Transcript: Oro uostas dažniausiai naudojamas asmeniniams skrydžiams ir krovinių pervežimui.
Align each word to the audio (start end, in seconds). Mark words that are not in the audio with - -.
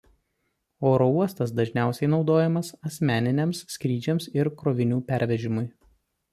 Oro 0.91 1.07
uostas 1.17 1.53
dažniausiai 1.59 2.09
naudojamas 2.15 2.73
asmeniniams 2.91 3.63
skrydžiams 3.77 4.29
ir 4.41 4.53
krovinių 4.63 5.01
pervežimui. 5.13 5.67